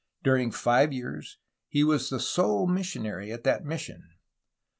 During 0.23 0.49
five 0.49 0.91
years 0.91 1.37
he 1.67 1.83
was 1.83 2.09
the 2.09 2.19
sole 2.19 2.65
missionary 2.65 3.31
at 3.31 3.43
that 3.43 3.63
mission. 3.63 4.09